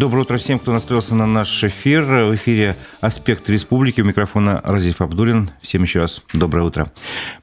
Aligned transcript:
Доброе 0.00 0.22
утро 0.22 0.38
всем, 0.38 0.58
кто 0.58 0.72
настроился 0.72 1.14
на 1.14 1.26
наш 1.26 1.62
эфир. 1.62 2.02
В 2.04 2.34
эфире 2.34 2.74
«Аспект 3.02 3.50
республики». 3.50 4.00
У 4.00 4.04
микрофона 4.04 4.62
Разиф 4.64 5.02
Абдулин. 5.02 5.50
Всем 5.60 5.82
еще 5.82 6.00
раз 6.00 6.22
доброе 6.32 6.62
утро. 6.62 6.90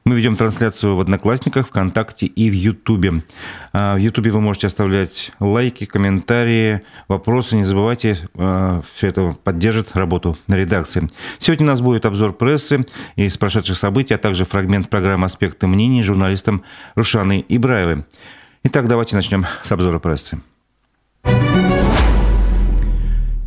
Мы 0.04 0.16
ведем 0.16 0.34
трансляцию 0.34 0.96
в 0.96 1.00
Одноклассниках, 1.00 1.68
ВКонтакте 1.68 2.26
и 2.26 2.50
в 2.50 2.52
Ютубе. 2.52 3.22
А, 3.72 3.94
в 3.94 3.98
Ютубе 3.98 4.32
вы 4.32 4.40
можете 4.40 4.66
оставлять 4.66 5.30
лайки, 5.38 5.84
комментарии, 5.84 6.82
вопросы. 7.06 7.54
Не 7.54 7.62
забывайте, 7.62 8.18
а, 8.34 8.82
все 8.92 9.06
это 9.06 9.36
поддержит 9.44 9.96
работу 9.96 10.36
редакции. 10.48 11.08
Сегодня 11.38 11.64
у 11.64 11.68
нас 11.68 11.80
будет 11.80 12.06
обзор 12.06 12.32
прессы 12.32 12.84
из 13.14 13.38
прошедших 13.38 13.76
событий, 13.76 14.14
а 14.14 14.18
также 14.18 14.44
фрагмент 14.44 14.90
программы 14.90 15.26
«Аспекты 15.26 15.68
мнений» 15.68 16.02
журналистом 16.02 16.64
Рушаной 16.96 17.46
Ибраевой. 17.48 18.04
Итак, 18.64 18.88
давайте 18.88 19.14
начнем 19.14 19.46
с 19.62 19.70
обзора 19.70 20.00
прессы. 20.00 20.40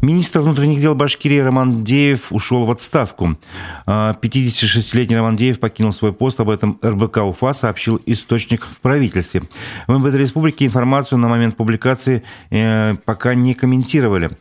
Министр 0.02 0.42
внутренних 0.42 0.82
дел 0.82 0.96
Башкирии 0.96 1.38
Роман 1.38 1.84
Деев 1.84 2.32
ушел 2.32 2.66
в 2.66 2.72
отставку. 2.72 3.38
56-летний 3.86 5.14
а, 5.16 5.20
Роман 5.20 5.36
Деев 5.36 5.60
покинул 5.60 5.94
свой 5.94 6.12
пост. 6.12 6.40
Об 6.40 6.50
этом 6.50 6.80
РБК 6.84 7.18
УФА 7.18 7.54
сообщил 7.54 8.02
источник 8.08 8.66
в 8.66 8.80
правительстве. 8.80 9.44
В 9.86 9.96
МВД 10.00 10.16
Республики 10.16 10.64
информацию 10.64 11.20
на 11.20 11.28
момент 11.28 11.56
публикации 11.56 12.24
э, 12.50 12.96
пока 13.06 13.36
не 13.36 13.54
комментировали. 13.54 14.32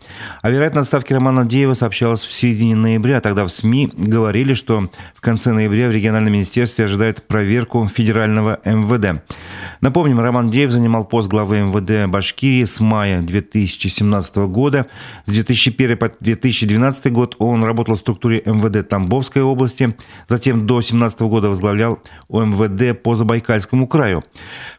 О 0.41 0.51
вероятной 0.51 0.81
отставке 0.81 1.15
Романа 1.15 1.45
Деева 1.45 1.75
сообщалось 1.75 2.25
в 2.25 2.33
середине 2.33 2.75
ноября. 2.75 3.21
Тогда 3.21 3.45
в 3.45 3.51
СМИ 3.51 3.93
говорили, 3.95 4.55
что 4.55 4.89
в 5.15 5.21
конце 5.21 5.53
ноября 5.53 5.89
в 5.89 5.91
региональном 5.91 6.33
министерстве 6.33 6.87
ожидают 6.87 7.27
проверку 7.27 7.87
федерального 7.87 8.61
МВД. 8.65 9.23
Напомним, 9.83 10.21
Роман 10.21 10.51
Деев 10.51 10.71
занимал 10.71 11.05
пост 11.05 11.29
главы 11.29 11.61
МВД 11.61 12.11
Башкирии 12.11 12.65
с 12.65 12.81
мая 12.81 13.21
2017 13.21 14.37
года. 14.49 14.87
С 15.27 15.33
2001 15.51 15.97
по 15.97 16.11
2012 16.21 17.13
год 17.13 17.37
он 17.39 17.65
работал 17.65 17.97
в 17.97 17.99
структуре 17.99 18.43
МВД 18.45 18.89
Тамбовской 18.89 19.43
области, 19.43 19.89
затем 20.29 20.67
до 20.67 20.75
2017 20.75 21.21
года 21.23 21.49
возглавлял 21.49 21.99
ОМВД 22.29 23.03
по 23.03 23.15
Забайкальскому 23.15 23.89
краю. 23.89 24.23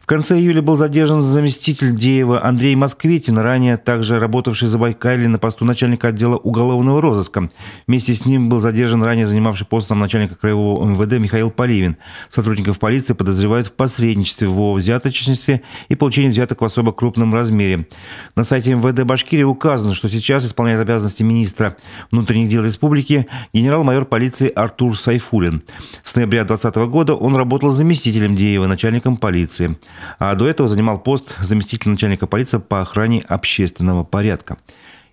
В 0.02 0.06
конце 0.06 0.36
июля 0.36 0.62
был 0.62 0.76
задержан 0.76 1.22
заместитель 1.22 1.96
Деева 1.96 2.44
Андрей 2.44 2.74
Москвитин, 2.74 3.38
ранее 3.38 3.76
также 3.76 4.18
работавший 4.18 4.66
в 4.66 4.70
Забайкале 4.72 5.28
на 5.28 5.38
посту 5.38 5.64
начальника 5.64 6.08
отдела 6.08 6.36
уголовного 6.36 7.00
розыска. 7.00 7.48
Вместе 7.86 8.12
с 8.12 8.26
ним 8.26 8.48
был 8.48 8.58
задержан 8.58 9.04
ранее 9.04 9.28
занимавший 9.28 9.64
пост 9.64 9.88
начальника 9.90 10.34
краевого 10.34 10.84
МВД 10.86 11.20
Михаил 11.20 11.52
Поливин. 11.52 11.98
Сотрудников 12.28 12.80
полиции 12.80 13.14
подозревают 13.14 13.68
в 13.68 13.74
посредничестве 13.74 14.48
во 14.48 14.72
взяточничестве 14.72 15.62
и 15.88 15.94
получении 15.94 16.30
взяток 16.30 16.62
в 16.62 16.64
особо 16.64 16.92
крупном 16.92 17.32
размере. 17.32 17.86
На 18.34 18.42
сайте 18.42 18.74
МВД 18.74 19.04
Башкирии 19.04 19.44
указано, 19.44 19.94
что 19.94 20.08
сейчас 20.08 20.44
исполняет 20.44 20.80
обязанности 20.80 21.22
министра 21.22 21.76
внутренних 22.10 22.48
дел 22.48 22.64
республики 22.64 23.28
генерал-майор 23.52 24.04
полиции 24.04 24.50
Артур 24.52 24.98
Сайфулин. 24.98 25.62
С 26.02 26.16
ноября 26.16 26.42
2020 26.42 26.90
года 26.90 27.14
он 27.14 27.36
работал 27.36 27.70
заместителем 27.70 28.34
Деева, 28.34 28.66
начальником 28.66 29.16
полиции. 29.16 29.76
А 30.18 30.34
до 30.34 30.46
этого 30.46 30.68
занимал 30.68 30.98
пост 30.98 31.36
заместителя 31.40 31.92
начальника 31.92 32.26
полиции 32.26 32.58
по 32.58 32.80
охране 32.80 33.24
общественного 33.28 34.04
порядка. 34.04 34.58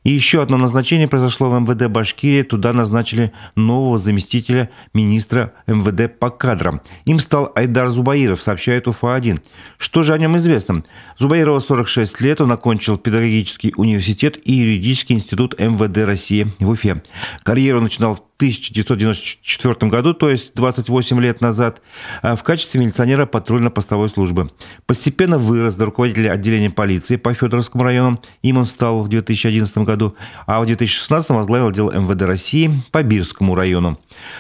И 0.04 0.12
еще 0.12 0.42
одно 0.42 0.58
назначение 0.58 1.08
произошло 1.08 1.50
в 1.50 1.60
МВД 1.60 1.88
Башкирии. 1.88 2.44
Туда 2.44 2.72
назначили 2.72 3.34
нового 3.56 3.98
заместителя 3.98 4.70
министра 4.94 5.54
МВД 5.68 6.18
по 6.18 6.30
кадрам. 6.30 6.82
Им 7.06 7.20
стал 7.20 7.52
Айдар 7.56 7.90
Зубаиров, 7.90 8.42
сообщает 8.42 8.88
УФА-1. 8.88 9.42
Что 9.78 10.04
же 10.04 10.14
о 10.14 10.18
нем 10.18 10.38
известно? 10.38 10.84
Зубаирова 11.18 11.60
46 11.60 12.22
лет, 12.22 12.40
он 12.40 12.52
окончил 12.52 12.98
педагогический 12.98 13.74
университет 13.76 14.40
и 14.44 14.54
юридический 14.54 15.16
институт 15.16 15.60
МВД 15.60 15.98
России 16.06 16.48
в 16.60 16.70
Уфе. 16.70 17.04
Карьеру 17.44 17.82
начинал 17.82 18.16
в 18.16 18.24
1994 18.40 19.92
году, 19.92 20.14
то 20.14 20.30
есть 20.30 20.54
28 20.56 21.20
лет 21.20 21.42
назад, 21.42 21.82
а 22.22 22.38
в 22.38 22.44
качестве 22.44 22.80
милиционера 22.80 23.26
патрульно-постовой 23.26 24.08
службы. 24.08 24.50
Постепенно 24.86 25.38
вырос 25.38 25.76
до 25.76 25.86
руководителя 25.86 26.32
отделения 26.32 26.70
полиции 26.70 27.18
по 27.18 27.34
Федоровскому 27.34 27.84
району. 27.84 28.18
Им 28.42 28.58
он 28.58 28.66
стал 28.66 29.04
в 29.04 29.10
2011 29.10 29.80
году, 29.80 30.16
а 30.48 30.62
в 30.62 30.66
2016 30.66 31.32
возглавил 31.32 31.68
отдел 31.68 31.92
МВД 31.92 32.22
России 32.22 32.72
по 32.92 33.04
Бирскому 33.04 33.56
району. 33.56 34.00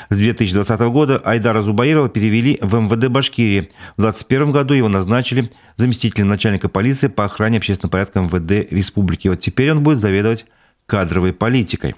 С 0.09 0.16
2020 0.16 0.79
года 0.79 1.22
Айдара 1.25 1.62
Зубаирова 1.62 2.07
перевели 2.07 2.57
в 2.62 2.75
МВД 2.75 3.09
Башкирии. 3.09 3.69
В 3.97 4.02
2021 4.02 4.52
году 4.53 4.75
его 4.75 4.88
назначили 4.88 5.52
заместителем 5.75 6.29
начальника 6.29 6.69
полиции 6.69 7.09
по 7.09 7.25
охране 7.25 7.57
общественного 7.57 7.91
порядка 7.91 8.22
МВД 8.22 8.72
Республики. 8.72 9.28
Вот 9.28 9.41
теперь 9.41 9.73
он 9.73 9.84
будет 9.84 10.00
заведовать 10.00 10.46
кадровой 10.85 11.34
политикой. 11.34 11.96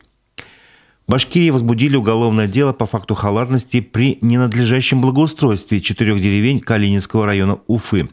Башкирии 1.08 1.50
возбудили 1.50 1.96
уголовное 1.96 2.48
дело 2.48 2.74
по 2.74 2.86
факту 2.86 3.16
халатности 3.16 3.82
при 3.82 4.18
ненадлежащем 4.22 5.02
благоустройстве 5.02 5.82
четырех 5.82 6.22
деревень 6.22 6.60
Калининского 6.60 7.26
района 7.26 7.60
Уфы. 7.68 8.10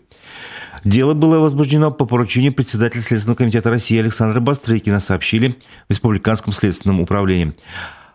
Дело 0.85 1.15
было 1.15 1.39
возбуждено 1.39 1.91
по 1.91 2.07
поручению 2.07 2.53
председателя 2.53 3.03
Следственного 3.03 3.37
комитета 3.37 3.71
России 3.71 3.99
Александра 3.99 4.41
Бастрыкина, 4.41 5.01
сообщили 5.01 5.59
в 5.89 5.91
Республиканском 5.91 6.53
следственном 6.53 7.01
управлении. 7.01 7.53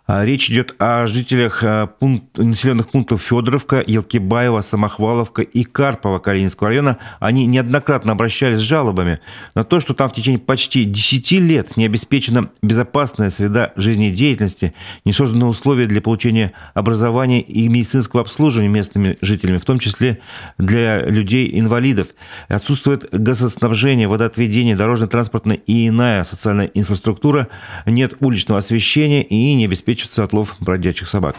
А, 0.06 0.22
речь 0.26 0.50
идет 0.50 0.74
о 0.78 1.06
жителях 1.06 1.62
а, 1.62 1.86
пункт, 1.86 2.36
населенных 2.36 2.90
пунктов 2.90 3.22
Федоровка, 3.22 3.82
Елкибаева, 3.86 4.60
Самохваловка 4.60 5.40
и 5.40 5.64
Карпова 5.64 6.18
Калининского 6.18 6.68
района. 6.68 6.98
Они 7.20 7.46
неоднократно 7.46 8.12
обращались 8.12 8.58
с 8.58 8.62
жалобами 8.62 9.20
на 9.54 9.64
то, 9.64 9.80
что 9.80 9.94
там 9.94 10.10
в 10.10 10.12
течение 10.12 10.38
почти 10.38 10.84
10 10.84 11.32
лет 11.32 11.78
не 11.78 11.86
обеспечена 11.86 12.50
безопасная 12.60 13.30
среда 13.30 13.72
жизнедеятельности, 13.76 14.74
не 15.06 15.14
созданы 15.14 15.46
условия 15.46 15.86
для 15.86 16.02
получения 16.02 16.52
образования 16.74 17.40
и 17.40 17.66
медицинского 17.68 18.20
обслуживания 18.20 18.68
местными 18.68 19.16
жителями, 19.22 19.56
в 19.56 19.64
том 19.64 19.78
числе 19.78 20.18
для 20.58 21.00
людей-инвалидов. 21.06 22.08
Отсутствует 22.48 23.08
газоснабжение, 23.10 24.06
водоотведение, 24.06 24.76
дорожно-транспортная 24.76 25.56
и 25.56 25.88
иная 25.88 26.24
социальная 26.24 26.66
инфраструктура, 26.66 27.48
нет 27.86 28.16
уличного 28.20 28.58
освещения 28.58 29.22
и 29.22 29.54
не 29.54 29.64
обеспечена 29.64 29.93
обеспечивается 29.94 30.24
отлов 30.24 30.56
бродячих 30.60 31.08
собак. 31.08 31.36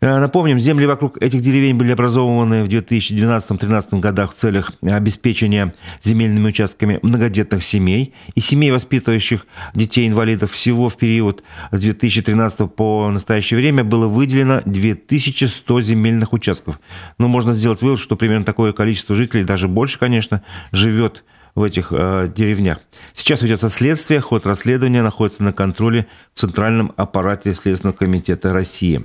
Э, 0.00 0.18
напомним, 0.18 0.60
земли 0.60 0.86
вокруг 0.86 1.22
этих 1.22 1.40
деревень 1.40 1.76
были 1.76 1.92
образованы 1.92 2.62
в 2.62 2.68
2012-2013 2.68 4.00
годах 4.00 4.32
в 4.32 4.34
целях 4.34 4.72
обеспечения 4.82 5.72
земельными 6.02 6.48
участками 6.48 6.98
многодетных 7.02 7.62
семей 7.62 8.12
и 8.34 8.40
семей, 8.40 8.70
воспитывающих 8.70 9.46
детей-инвалидов. 9.74 10.52
Всего 10.52 10.88
в 10.88 10.98
период 10.98 11.42
с 11.72 11.80
2013 11.80 12.70
по 12.74 13.08
настоящее 13.10 13.58
время 13.58 13.82
было 13.82 14.08
выделено 14.08 14.60
2100 14.66 15.80
земельных 15.80 16.34
участков. 16.34 16.80
Но 17.18 17.28
можно 17.28 17.54
сделать 17.54 17.80
вывод, 17.80 17.98
что 17.98 18.16
примерно 18.16 18.44
такое 18.44 18.72
количество 18.72 19.16
жителей, 19.16 19.44
даже 19.44 19.68
больше, 19.68 19.98
конечно, 19.98 20.42
живет 20.70 21.20
в 21.20 21.43
этих 21.62 21.92
э, 21.92 22.32
деревнях. 22.34 22.78
Сейчас 23.12 23.42
ведется 23.42 23.68
следствие, 23.68 24.20
ход 24.20 24.46
расследования 24.46 25.02
находится 25.02 25.44
на 25.44 25.52
контроле 25.52 26.06
в 26.32 26.38
Центральном 26.38 26.92
аппарате 26.96 27.54
Следственного 27.54 27.96
комитета 27.96 28.52
России. 28.52 29.04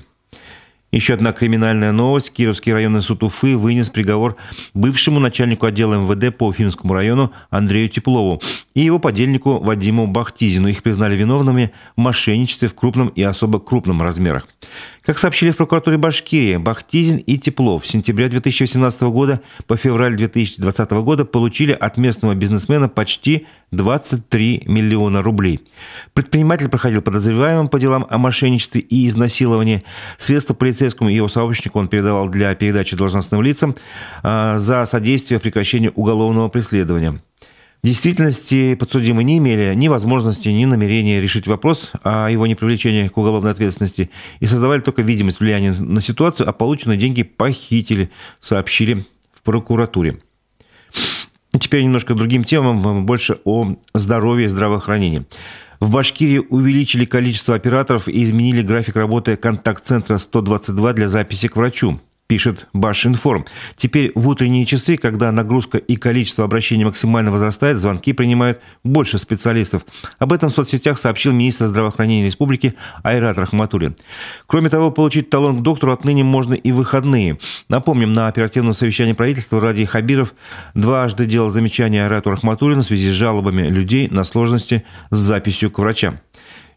Еще 0.91 1.13
одна 1.13 1.33
криминальная 1.33 1.91
новость. 1.91 2.33
Кировский 2.33 2.73
районный 2.73 3.03
суд 3.03 3.23
Уфы 3.23 3.55
вынес 3.55 3.91
приговор 3.91 4.37
бывшему 4.73 5.19
начальнику 5.19 5.67
отдела 5.67 5.95
МВД 5.95 6.35
по 6.35 6.47
Уфимскому 6.47 6.95
району 6.95 7.31
Андрею 7.51 7.89
Теплову 7.89 8.41
и 8.73 8.81
его 8.81 8.97
подельнику 8.97 9.59
Вадиму 9.59 10.07
Бахтизину. 10.07 10.67
Их 10.67 10.81
признали 10.81 11.15
виновными 11.15 11.71
в 11.95 11.99
мошенничестве 12.01 12.67
в 12.67 12.73
крупном 12.73 13.09
и 13.09 13.21
особо 13.21 13.59
крупном 13.59 14.01
размерах. 14.01 14.47
Как 15.03 15.17
сообщили 15.17 15.51
в 15.51 15.57
прокуратуре 15.57 15.97
Башкирии, 15.97 16.57
Бахтизин 16.57 17.17
и 17.17 17.37
Теплов 17.37 17.85
с 17.85 17.89
сентября 17.89 18.27
2018 18.27 19.01
года 19.03 19.41
по 19.67 19.75
февраль 19.75 20.15
2020 20.15 20.91
года 20.91 21.25
получили 21.25 21.71
от 21.71 21.97
местного 21.97 22.35
бизнесмена 22.35 22.89
почти 22.89 23.47
23 23.71 24.63
миллиона 24.65 25.21
рублей. 25.21 25.61
Предприниматель 26.13 26.69
проходил 26.69 27.01
подозреваемым 27.01 27.69
по 27.69 27.79
делам 27.79 28.05
о 28.09 28.17
мошенничестве 28.17 28.81
и 28.81 29.07
изнасиловании. 29.07 29.83
Средства 30.17 30.53
полицейскому 30.79 31.09
и 31.09 31.15
его 31.15 31.27
сообщнику 31.27 31.77
он 31.77 31.89
передавал 31.89 32.29
для 32.29 32.55
передачи 32.55 32.95
должностным 32.95 33.41
лицам 33.41 33.75
а, 34.23 34.57
за 34.57 34.85
содействие 34.85 35.39
прекращению 35.39 35.91
уголовного 35.95 36.47
преследования. 36.47 37.19
В 37.83 37.87
действительности 37.87 38.75
подсудимые 38.75 39.25
не 39.25 39.37
имели 39.37 39.73
ни 39.75 39.89
возможности, 39.89 40.49
ни 40.49 40.65
намерения 40.65 41.21
решить 41.21 41.47
вопрос 41.47 41.91
о 42.03 42.29
его 42.29 42.47
непривлечении 42.47 43.07
к 43.07 43.17
уголовной 43.17 43.51
ответственности 43.51 44.09
и 44.39 44.45
создавали 44.45 44.79
только 44.79 45.01
видимость 45.01 45.39
влияния 45.39 45.71
на 45.71 46.01
ситуацию, 46.01 46.47
а 46.49 46.53
полученные 46.53 46.97
деньги 46.97 47.23
похитили, 47.23 48.09
сообщили 48.39 49.05
в 49.33 49.41
прокуратуре. 49.43 50.19
Теперь 51.59 51.83
немножко 51.83 52.15
другим 52.15 52.43
темам, 52.43 53.05
больше 53.05 53.39
о 53.43 53.75
здоровье 53.93 54.45
и 54.45 54.49
здравоохранении. 54.49 55.25
В 55.79 55.89
Башкирии 55.89 56.45
увеличили 56.49 57.05
количество 57.05 57.55
операторов 57.55 58.09
и 58.09 58.23
изменили 58.23 58.61
график 58.61 58.97
работы 58.97 59.37
контакт-центра 59.37 60.17
122 60.17 60.93
для 60.93 61.07
записи 61.07 61.47
к 61.47 61.55
врачу. 61.55 61.99
Пишет 62.29 62.67
Башинформ. 62.73 63.45
Теперь 63.75 64.11
в 64.13 64.27
утренние 64.27 64.63
часы, 64.63 64.97
когда 64.97 65.31
нагрузка 65.31 65.79
и 65.79 65.95
количество 65.95 66.45
обращений 66.45 66.85
максимально 66.85 67.31
возрастает, 67.31 67.79
звонки 67.79 68.13
принимают 68.13 68.59
больше 68.83 69.17
специалистов. 69.17 69.83
Об 70.19 70.31
этом 70.31 70.51
в 70.51 70.53
соцсетях 70.53 70.99
сообщил 70.99 71.33
министр 71.33 71.65
здравоохранения 71.65 72.25
республики 72.25 72.75
Айрат 73.01 73.39
Рахматуллин. 73.39 73.95
Кроме 74.45 74.69
того, 74.69 74.91
получить 74.91 75.31
талон 75.31 75.57
к 75.57 75.63
доктору 75.63 75.91
отныне 75.91 76.23
можно 76.23 76.53
и 76.53 76.71
выходные. 76.71 77.39
Напомним, 77.67 78.13
на 78.13 78.27
оперативном 78.27 78.73
совещании 78.73 79.13
правительства 79.13 79.59
Ради 79.59 79.85
Хабиров 79.85 80.35
дважды 80.75 81.25
делал 81.25 81.49
замечания 81.49 82.03
Айрату 82.03 82.29
Рахматуллину 82.29 82.83
в 82.83 82.85
связи 82.85 83.09
с 83.09 83.15
жалобами 83.15 83.63
людей 83.63 84.07
на 84.07 84.23
сложности 84.23 84.85
с 85.09 85.17
записью 85.17 85.71
к 85.71 85.79
врачам. 85.79 86.19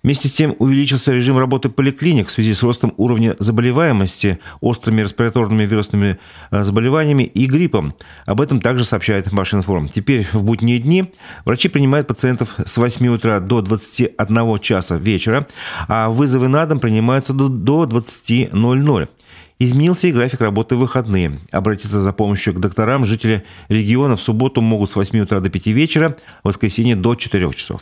Вместе 0.02 0.26
с 0.26 0.32
тем 0.32 0.56
увеличился 0.58 1.12
режим 1.12 1.38
работы 1.38 1.68
поликлиник 1.68 2.26
в 2.26 2.32
связи 2.32 2.54
с 2.54 2.62
ростом 2.64 2.92
уровня 2.96 3.36
заболеваемости 3.38 4.40
острыми 4.60 5.02
респираторными 5.02 5.64
вирусными 5.64 6.18
э, 6.50 6.64
заболеваниями 6.64 7.22
и 7.22 7.46
гриппом. 7.46 7.94
Об 8.26 8.40
этом 8.40 8.60
также 8.60 8.84
сообщает 8.84 9.32
Башинформ. 9.32 9.88
Теперь 9.88 10.26
в 10.32 10.42
будние 10.42 10.80
дни 10.80 11.12
врачи 11.44 11.68
принимают 11.68 12.08
пациентов 12.08 12.56
с 12.64 12.76
8 12.76 13.06
утра 13.14 13.38
до 13.38 13.60
21 13.60 14.58
часа 14.58 14.96
вечера, 14.96 15.46
а 15.86 16.10
вызовы 16.10 16.48
на 16.48 16.66
дом 16.66 16.80
принимаются 16.80 17.32
до 17.32 17.46
20.00. 17.86 19.08
Изменился 19.60 20.08
и 20.08 20.12
график 20.12 20.40
работы 20.40 20.74
в 20.74 20.80
выходные. 20.80 21.38
Обратиться 21.52 22.02
за 22.02 22.12
помощью 22.12 22.54
к 22.54 22.58
докторам 22.58 23.04
жители 23.04 23.44
региона 23.68 24.16
в 24.16 24.20
субботу 24.20 24.60
могут 24.60 24.90
с 24.90 24.96
8 24.96 25.20
утра 25.20 25.38
до 25.38 25.50
5 25.50 25.66
вечера, 25.68 26.16
в 26.42 26.48
воскресенье 26.48 26.96
до 26.96 27.14
4 27.14 27.52
часов. 27.52 27.80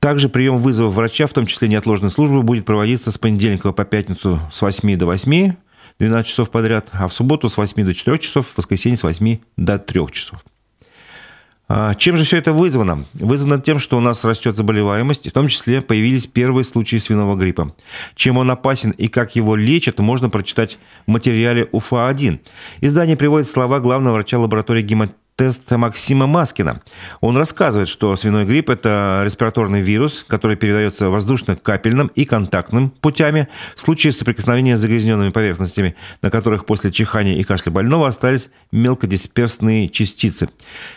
Также 0.00 0.28
прием 0.28 0.58
вызова 0.58 0.88
врача, 0.88 1.26
в 1.26 1.32
том 1.32 1.46
числе 1.46 1.68
неотложной 1.68 2.10
службы, 2.10 2.42
будет 2.42 2.64
проводиться 2.64 3.10
с 3.10 3.18
понедельника 3.18 3.72
по 3.72 3.84
пятницу 3.84 4.40
с 4.52 4.62
8 4.62 4.96
до 4.96 5.06
8, 5.06 5.54
12 5.98 6.28
часов 6.28 6.50
подряд, 6.50 6.88
а 6.92 7.08
в 7.08 7.14
субботу 7.14 7.48
с 7.48 7.56
8 7.56 7.84
до 7.84 7.94
4 7.94 8.18
часов, 8.18 8.46
в 8.46 8.58
воскресенье 8.58 8.96
с 8.96 9.02
8 9.02 9.38
до 9.56 9.78
3 9.78 10.06
часов. 10.12 10.44
А 11.70 11.94
чем 11.96 12.16
же 12.16 12.24
все 12.24 12.38
это 12.38 12.52
вызвано? 12.52 13.04
Вызвано 13.12 13.60
тем, 13.60 13.78
что 13.78 13.98
у 13.98 14.00
нас 14.00 14.24
растет 14.24 14.56
заболеваемость, 14.56 15.28
в 15.28 15.32
том 15.32 15.48
числе 15.48 15.82
появились 15.82 16.26
первые 16.26 16.64
случаи 16.64 16.96
свиного 16.96 17.36
гриппа. 17.36 17.74
Чем 18.14 18.38
он 18.38 18.50
опасен 18.50 18.92
и 18.92 19.08
как 19.08 19.36
его 19.36 19.54
лечат, 19.54 19.98
можно 19.98 20.30
прочитать 20.30 20.78
в 21.06 21.10
материале 21.10 21.68
УФА-1. 21.72 22.40
Издание 22.80 23.18
приводит 23.18 23.50
слова 23.50 23.80
главного 23.80 24.14
врача 24.14 24.38
лаборатории 24.38 24.82
гематологии 24.82 25.27
тест 25.38 25.70
Максима 25.70 26.26
Маскина. 26.26 26.80
Он 27.20 27.36
рассказывает, 27.36 27.88
что 27.88 28.16
свиной 28.16 28.44
грипп– 28.44 28.70
это 28.70 29.22
респираторный 29.24 29.80
вирус, 29.80 30.24
который 30.26 30.56
передается 30.56 31.10
воздушно-капельным 31.10 32.08
и 32.08 32.24
контактным 32.24 32.90
путями 32.90 33.46
в 33.76 33.80
случае 33.80 34.12
соприкосновения 34.12 34.76
с 34.76 34.80
загрязненными 34.80 35.30
поверхностями, 35.30 35.94
на 36.22 36.32
которых 36.32 36.66
после 36.66 36.90
чихания 36.90 37.36
и 37.36 37.44
кашля 37.44 37.70
больного 37.70 38.08
остались 38.08 38.50
мелкодисперсные 38.72 39.88
частицы. 39.88 40.48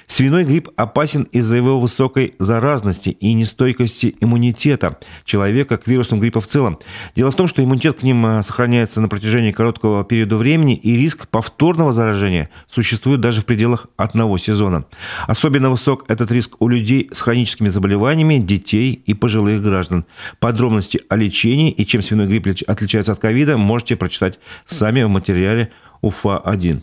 Свиной 0.08 0.44
грипп 0.44 0.70
опасен 0.76 1.24
из-за 1.32 1.58
его 1.58 1.80
высокой 1.80 2.34
заразности 2.40 3.10
и 3.10 3.34
нестойкости 3.34 4.16
иммунитета 4.22 4.98
человека 5.24 5.78
к 5.78 5.86
вирусам 5.86 6.20
гриппа 6.20 6.42
в 6.42 6.48
целом. 6.48 6.80
Дело 7.16 7.30
в 7.30 7.36
том, 7.36 7.46
что 7.46 7.64
иммунитет 7.64 8.00
к 8.00 8.04
ним 8.04 8.26
а, 8.26 8.42
сохраняется 8.42 9.02
на 9.02 9.08
протяжении 9.08 9.52
короткого 9.52 10.04
периода 10.04 10.36
времени, 10.36 10.74
и 10.74 10.98
риск 10.98 11.28
повторного 11.28 11.94
заражения 11.94 12.50
существует 12.66 13.22
даже 13.22 13.42
в 13.42 13.46
пределах 13.46 13.86
одного 13.98 14.31
одного 14.32 14.38
сезона. 14.38 14.86
Особенно 15.28 15.70
высок 15.70 16.06
этот 16.08 16.32
риск 16.32 16.56
у 16.60 16.68
людей 16.68 17.10
с 17.12 17.22
хроническими 17.22 17.70
заболеваниями, 17.70 18.38
детей 18.38 18.94
и 18.94 19.14
пожилых 19.14 19.62
граждан. 19.62 20.06
Подробности 20.40 21.00
о 21.10 21.16
лечении 21.16 21.72
и 21.72 21.86
чем 21.86 22.02
свиной 22.02 22.28
грипп 22.28 22.48
отличается 22.68 23.12
от 23.12 23.20
ковида 23.20 23.58
можете 23.58 23.96
прочитать 23.96 24.40
сами 24.66 25.04
в 25.04 25.10
материале 25.10 25.70
УФА-1. 26.02 26.82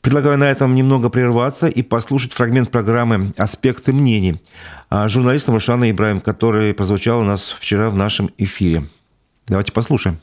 Предлагаю 0.00 0.38
на 0.38 0.44
этом 0.44 0.74
немного 0.74 1.10
прерваться 1.10 1.68
и 1.68 1.82
послушать 1.82 2.32
фрагмент 2.32 2.70
программы 2.70 3.32
«Аспекты 3.36 3.92
мнений» 3.92 4.40
журналистом 4.90 5.54
Рушана 5.54 5.90
Ибраем, 5.90 6.20
который 6.20 6.72
прозвучал 6.72 7.20
у 7.20 7.24
нас 7.24 7.54
вчера 7.58 7.90
в 7.90 7.96
нашем 7.96 8.30
эфире. 8.38 8.88
Давайте 9.46 9.72
послушаем. 9.72 10.18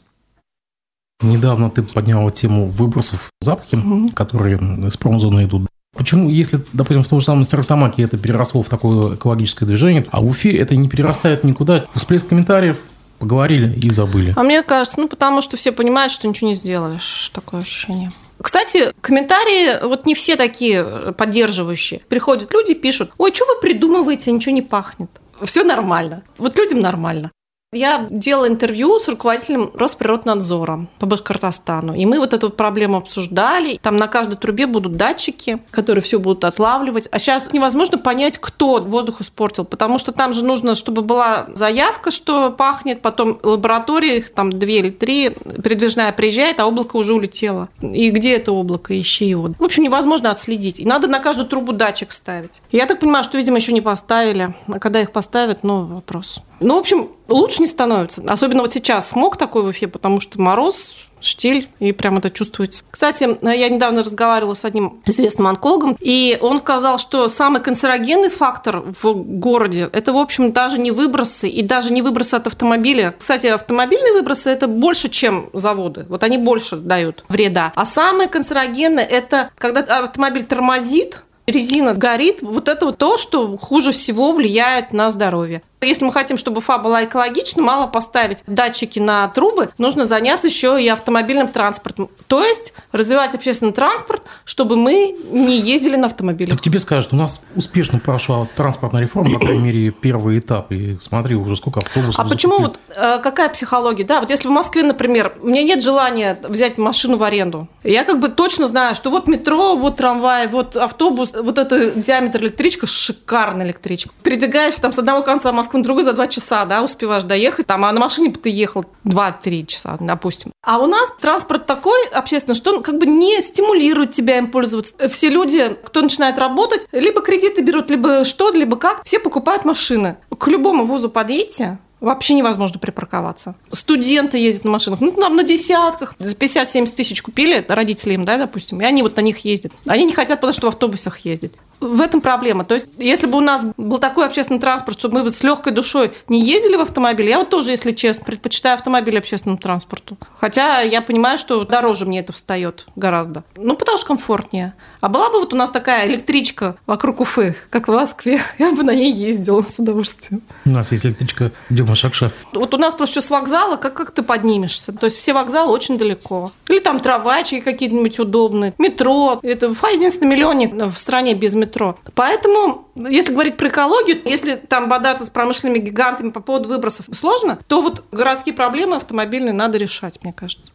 Недавно 1.21 1.69
ты 1.69 1.83
поднял 1.83 2.29
тему 2.31 2.67
выбросов 2.67 3.29
запахи, 3.41 3.75
mm-hmm. 3.75 4.13
которые 4.13 4.57
с 4.89 4.97
промзоны 4.97 5.45
идут. 5.45 5.67
Почему, 5.97 6.29
если, 6.29 6.61
допустим, 6.73 7.03
в 7.03 7.07
том 7.07 7.19
же 7.19 7.25
самом 7.25 7.43
Стерлитамаке 7.43 8.03
это 8.03 8.17
переросло 8.17 8.61
в 8.61 8.69
такое 8.69 9.15
экологическое 9.15 9.67
движение, 9.67 10.05
а 10.11 10.21
в 10.21 10.27
Уфе 10.27 10.55
это 10.57 10.75
не 10.75 10.87
перерастает 10.87 11.43
никуда? 11.43 11.85
Всплеск 11.95 12.27
комментариев, 12.27 12.77
поговорили 13.19 13.73
и 13.77 13.89
забыли. 13.89 14.33
А 14.35 14.43
мне 14.43 14.61
кажется, 14.63 14.99
ну 14.99 15.07
потому 15.07 15.41
что 15.41 15.57
все 15.57 15.71
понимают, 15.71 16.11
что 16.11 16.27
ничего 16.27 16.49
не 16.49 16.53
сделаешь. 16.53 17.29
Такое 17.33 17.61
ощущение. 17.61 18.11
Кстати, 18.41 18.93
комментарии 19.01 19.83
вот 19.83 20.05
не 20.05 20.13
все 20.13 20.35
такие 20.35 21.13
поддерживающие. 21.17 22.01
Приходят 22.07 22.53
люди, 22.53 22.73
пишут, 22.75 23.11
ой, 23.17 23.33
что 23.33 23.45
вы 23.45 23.61
придумываете, 23.61 24.31
ничего 24.31 24.53
не 24.53 24.61
пахнет. 24.61 25.09
Все 25.43 25.63
нормально. 25.63 26.23
Вот 26.37 26.55
людям 26.55 26.81
нормально. 26.81 27.31
Я 27.73 28.07
делала 28.09 28.47
интервью 28.47 28.97
с 28.97 29.09
руководителем 29.09 29.71
Росприроднадзора 29.73 30.87
по 30.99 31.05
Башкортостану. 31.05 31.93
И 31.93 32.05
мы 32.05 32.17
вот 32.19 32.33
эту 32.33 32.49
проблему 32.49 32.95
обсуждали. 32.95 33.77
Там 33.81 33.97
на 33.97 34.07
каждой 34.07 34.37
трубе 34.37 34.67
будут 34.67 34.95
датчики, 34.95 35.59
которые 35.69 36.01
все 36.01 36.17
будут 36.17 36.45
отлавливать. 36.45 37.09
А 37.11 37.19
сейчас 37.19 37.51
невозможно 37.51 37.97
понять, 37.97 38.37
кто 38.37 38.81
воздух 38.81 39.19
испортил, 39.19 39.65
потому 39.65 39.99
что 39.99 40.13
там 40.13 40.33
же 40.33 40.45
нужно, 40.45 40.75
чтобы 40.75 41.01
была 41.01 41.47
заявка, 41.55 42.09
что 42.09 42.51
пахнет, 42.51 43.01
потом 43.01 43.37
лаборатория, 43.43 44.19
их 44.19 44.29
там 44.29 44.49
две 44.49 44.79
или 44.79 44.89
три, 44.89 45.31
передвижная 45.31 46.13
приезжает, 46.13 46.61
а 46.61 46.67
облако 46.67 46.95
уже 46.95 47.13
улетело. 47.13 47.67
И 47.81 48.11
где 48.11 48.37
это 48.37 48.53
облако? 48.53 48.97
Ищи 48.97 49.25
его. 49.25 49.49
В 49.59 49.63
общем, 49.65 49.83
невозможно 49.83 50.31
отследить. 50.31 50.79
И 50.79 50.85
надо 50.85 51.09
на 51.09 51.19
каждую 51.19 51.49
трубу 51.49 51.73
датчик 51.73 52.13
ставить. 52.13 52.61
Я 52.71 52.85
так 52.85 53.01
понимаю, 53.01 53.25
что, 53.25 53.37
видимо, 53.37 53.57
еще 53.57 53.73
не 53.73 53.81
поставили. 53.81 54.55
А 54.67 54.79
когда 54.79 55.01
их 55.01 55.11
поставят, 55.11 55.65
ну, 55.65 55.83
вопрос. 55.83 56.41
Ну, 56.59 56.75
в 56.75 56.79
общем, 56.79 57.09
лучше 57.27 57.61
не 57.61 57.67
становится. 57.67 58.23
Особенно 58.27 58.61
вот 58.61 58.73
сейчас 58.73 59.09
смог 59.09 59.37
такой 59.37 59.63
в 59.63 59.67
Уфе, 59.67 59.87
потому 59.87 60.19
что 60.19 60.41
мороз, 60.41 60.95
штиль, 61.19 61.67
и 61.79 61.91
прям 61.91 62.17
это 62.17 62.29
чувствуется. 62.29 62.83
Кстати, 62.89 63.37
я 63.41 63.69
недавно 63.69 64.01
разговаривала 64.01 64.53
с 64.53 64.65
одним 64.65 65.01
известным 65.05 65.47
онкологом, 65.47 65.97
и 65.99 66.37
он 66.41 66.59
сказал, 66.59 66.99
что 66.99 67.27
самый 67.27 67.61
канцерогенный 67.61 68.29
фактор 68.29 68.83
в 69.01 69.13
городе– 69.13 69.89
это, 69.93 70.13
в 70.13 70.17
общем, 70.17 70.51
даже 70.51 70.77
не 70.77 70.91
выбросы, 70.91 71.49
и 71.49 71.61
даже 71.63 71.91
не 71.91 72.01
выбросы 72.01 72.35
от 72.35 72.47
автомобиля. 72.47 73.15
Кстати, 73.17 73.47
автомобильные 73.47 74.13
выбросы– 74.13 74.49
это 74.51 74.67
больше, 74.67 75.09
чем 75.09 75.49
заводы. 75.53 76.05
Вот 76.07 76.23
они 76.23 76.37
больше 76.37 76.75
дают 76.75 77.25
вреда. 77.29 77.73
А 77.75 77.85
самое 77.85 78.29
канцерогенное– 78.29 79.03
это 79.05 79.49
когда 79.57 79.81
автомобиль 80.03 80.45
тормозит, 80.45 81.23
резина 81.47 81.93
горит, 81.93 82.41
вот 82.41 82.67
это 82.67 82.85
вот 82.87 82.97
то, 82.97 83.17
что 83.17 83.57
хуже 83.57 83.91
всего 83.91 84.33
влияет 84.33 84.93
на 84.93 85.09
здоровье. 85.09 85.61
Если 85.81 86.03
мы 86.03 86.11
хотим, 86.11 86.37
чтобы 86.37 86.57
Уфа 86.57 86.79
была 86.79 87.05
экологична, 87.05 87.61
мало 87.61 87.85
поставить 87.85 88.43
датчики 88.47 88.97
на 88.97 89.27
трубы, 89.27 89.69
нужно 89.77 90.05
заняться 90.05 90.47
еще 90.47 90.81
и 90.81 90.87
автомобильным 90.87 91.49
транспортом. 91.49 92.09
То 92.25 92.43
есть 92.43 92.73
развивать 92.91 93.35
общественный 93.35 93.73
транспорт, 93.73 94.23
чтобы 94.43 94.75
мы 94.75 95.15
не 95.31 95.59
ездили 95.59 95.95
на 95.95 96.07
автомобиле. 96.07 96.51
Так 96.51 96.61
тебе 96.61 96.79
скажут, 96.79 97.13
у 97.13 97.15
нас 97.15 97.39
успешно 97.55 97.99
прошла 97.99 98.47
транспортная 98.55 99.01
реформа, 99.01 99.39
по 99.39 99.45
крайней 99.45 99.63
мере, 99.63 99.91
первый 99.91 100.39
этап. 100.39 100.71
И 100.71 100.97
смотри, 100.99 101.35
уже 101.35 101.55
сколько 101.55 101.79
автобусов. 101.81 102.19
А 102.19 102.27
почему 102.27 102.57
вот 102.59 102.79
э, 102.95 103.19
какая 103.19 103.49
психология? 103.49 104.03
Да, 104.03 104.19
вот 104.19 104.31
если 104.31 104.47
в 104.47 104.51
Москве, 104.51 104.81
например, 104.81 105.33
у 105.41 105.47
меня 105.47 105.61
нет 105.61 105.83
желания 105.83 106.39
взять 106.43 106.79
машину 106.79 107.17
в 107.17 107.23
аренду, 107.23 107.67
я 107.83 108.03
как 108.03 108.19
бы 108.19 108.29
точно 108.29 108.65
знаю, 108.65 108.95
что 108.95 109.11
вот 109.11 109.27
метро, 109.27 109.75
вот 109.75 109.97
трамвай, 109.97 110.47
вот 110.47 110.75
автобус, 110.75 111.33
вот 111.39 111.59
это 111.59 111.91
диаметр 111.91 112.41
электричка, 112.41 112.87
шикарная 112.87 113.67
электричка. 113.67 114.09
Передвигаешься 114.23 114.81
там 114.81 114.91
с 114.91 114.97
одного 114.97 115.21
конца 115.21 115.51
Москвы 115.51 115.66
Москву 115.67 115.79
на 115.79 115.83
другую 115.83 116.03
за 116.05 116.13
два 116.13 116.27
часа, 116.27 116.63
да, 116.63 116.81
успеваешь 116.81 117.23
доехать, 117.23 117.67
там, 117.67 117.83
а 117.83 117.91
на 117.91 117.99
машине 117.99 118.31
ты 118.31 118.49
ехал 118.49 118.85
2-3 119.05 119.65
часа, 119.65 119.97
допустим. 119.99 120.53
А 120.63 120.77
у 120.77 120.87
нас 120.87 121.11
транспорт 121.19 121.65
такой 121.65 122.07
общественный, 122.07 122.55
что 122.55 122.73
он 122.73 122.81
как 122.81 122.97
бы 122.97 123.05
не 123.05 123.41
стимулирует 123.41 124.11
тебя 124.11 124.37
им 124.37 124.49
пользоваться. 124.49 124.93
Все 125.09 125.29
люди, 125.29 125.75
кто 125.83 126.01
начинает 126.01 126.37
работать, 126.37 126.87
либо 126.93 127.21
кредиты 127.21 127.61
берут, 127.61 127.89
либо 127.89 128.23
что, 128.23 128.49
либо 128.51 128.77
как, 128.77 129.03
все 129.03 129.19
покупают 129.19 129.65
машины. 129.65 130.17
К 130.37 130.47
любому 130.47 130.85
вузу 130.85 131.09
подъедьте, 131.09 131.79
Вообще 131.99 132.35
невозможно 132.35 132.79
припарковаться. 132.79 133.55
Студенты 133.71 134.37
ездят 134.37 134.65
на 134.65 134.71
машинах, 134.71 134.99
ну, 135.01 135.11
там 135.11 135.35
на 135.35 135.43
десятках, 135.43 136.15
за 136.19 136.35
50-70 136.35 136.93
тысяч 136.93 137.21
купили 137.21 137.65
родители 137.67 138.13
им, 138.13 138.23
да, 138.23 138.37
допустим, 138.37 138.81
и 138.81 138.85
они 138.85 139.01
вот 139.01 139.15
на 139.15 139.21
них 139.21 139.39
ездят. 139.39 139.71
Они 139.87 140.05
не 140.05 140.13
хотят, 140.13 140.39
потому 140.39 140.53
что 140.53 140.67
в 140.67 140.69
автобусах 140.69 141.19
ездить. 141.19 141.53
В 141.79 142.01
этом 142.01 142.21
проблема. 142.21 142.63
То 142.65 142.73
есть, 142.73 142.87
если 142.97 143.27
бы 143.27 143.37
у 143.37 143.41
нас 143.41 143.65
был 143.77 143.99
такой 143.99 144.25
общественный 144.25 144.59
транспорт, 144.59 144.97
чтобы 144.97 145.21
мы 145.21 145.29
с 145.29 145.43
легкой 145.43 145.73
душой 145.73 146.11
не 146.27 146.41
ездили 146.41 146.75
в 146.75 146.81
автомобиле, 146.81 147.29
я 147.29 147.37
вот 147.37 147.51
тоже, 147.51 147.69
если 147.69 147.91
честно, 147.91 148.25
предпочитаю 148.25 148.75
автомобиль 148.75 149.17
общественному 149.17 149.59
транспорту. 149.59 150.17
Хотя 150.39 150.81
я 150.81 151.03
понимаю, 151.03 151.37
что 151.37 151.63
дороже 151.65 152.05
мне 152.05 152.21
это 152.21 152.33
встает 152.33 152.87
гораздо. 152.95 153.43
Ну, 153.55 153.75
потому 153.75 153.99
что 153.99 154.07
комфортнее. 154.07 154.73
А 155.01 155.09
была 155.09 155.29
бы 155.29 155.39
вот 155.39 155.53
у 155.53 155.55
нас 155.55 155.69
такая 155.69 156.07
электричка 156.07 156.77
вокруг 156.87 157.19
Уфы, 157.19 157.55
как 157.69 157.87
в 157.87 157.91
Москве, 157.91 158.41
я 158.57 158.71
бы 158.71 158.81
на 158.83 158.95
ней 158.95 159.11
ездила 159.13 159.61
с 159.61 159.77
удовольствием. 159.77 160.41
У 160.65 160.71
нас 160.71 160.91
есть 160.91 161.05
электричка, 161.05 161.51
Фирма 161.87 161.95
Шакша. 161.95 162.31
Вот 162.51 162.73
у 162.73 162.77
нас 162.77 162.95
просто 162.95 163.21
с 163.21 163.29
вокзала, 163.29 163.77
как, 163.77 163.93
как 163.93 164.11
ты 164.11 164.21
поднимешься? 164.21 164.91
То 164.91 165.05
есть 165.05 165.17
все 165.17 165.33
вокзалы 165.33 165.71
очень 165.71 165.97
далеко. 165.97 166.51
Или 166.67 166.79
там 166.79 166.99
трамвайчики 166.99 167.61
какие-нибудь 167.61 168.19
удобные, 168.19 168.73
метро. 168.77 169.39
Это 169.41 169.67
единственный 169.67 170.35
миллионник 170.35 170.73
в 170.73 170.97
стране 170.97 171.33
без 171.33 171.55
метро. 171.55 171.97
Поэтому, 172.13 172.89
если 172.95 173.31
говорить 173.31 173.55
про 173.55 173.69
экологию, 173.69 174.21
если 174.25 174.55
там 174.55 174.89
бодаться 174.89 175.25
с 175.25 175.29
промышленными 175.29 175.79
гигантами 175.79 176.31
по 176.31 176.41
поводу 176.41 176.67
выбросов 176.67 177.05
сложно, 177.13 177.59
то 177.67 177.81
вот 177.81 178.03
городские 178.11 178.53
проблемы 178.53 178.97
автомобильные 178.97 179.53
надо 179.53 179.77
решать, 179.77 180.21
мне 180.23 180.33
кажется. 180.33 180.73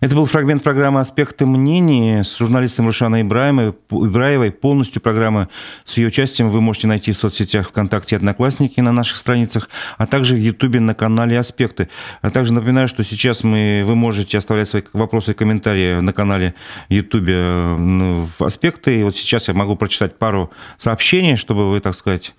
Это 0.00 0.14
был 0.14 0.26
фрагмент 0.26 0.62
программы 0.62 1.00
«Аспекты 1.00 1.44
мнений» 1.44 2.22
с 2.22 2.38
журналистом 2.38 2.86
Рушаной 2.86 3.22
Ибраевой. 3.22 4.52
Полностью 4.52 5.02
программы 5.02 5.48
с 5.84 5.96
ее 5.96 6.06
участием 6.06 6.50
вы 6.50 6.60
можете 6.60 6.86
найти 6.86 7.12
в 7.12 7.16
соцсетях 7.16 7.70
ВКонтакте 7.70 8.16
Одноклассники 8.16 8.80
на 8.80 8.92
наших 8.92 9.16
страницах, 9.16 9.68
а 9.96 10.06
также 10.06 10.36
в 10.36 10.38
Ютубе 10.38 10.78
на 10.78 10.94
канале 10.94 11.36
«Аспекты». 11.36 11.88
А 12.22 12.30
также 12.30 12.52
напоминаю, 12.52 12.86
что 12.86 13.02
сейчас 13.02 13.42
мы, 13.42 13.82
вы 13.84 13.96
можете 13.96 14.38
оставлять 14.38 14.68
свои 14.68 14.82
вопросы 14.92 15.32
и 15.32 15.34
комментарии 15.34 15.94
на 15.94 16.12
канале 16.12 16.54
Ютубе 16.88 17.34
в 17.36 18.44
«Аспекты». 18.44 19.00
И 19.00 19.02
вот 19.02 19.16
сейчас 19.16 19.48
я 19.48 19.54
могу 19.54 19.74
прочитать 19.74 20.16
пару 20.16 20.52
сообщений, 20.76 21.34
чтобы 21.34 21.70
вы, 21.70 21.80
так 21.80 21.96
сказать, 21.96 22.36